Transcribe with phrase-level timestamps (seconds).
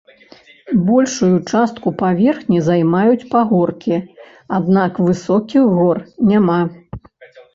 [0.85, 3.95] Большую частку паверхні займаюць пагоркі,
[4.59, 5.97] аднак высокіх гор
[6.33, 6.57] няма.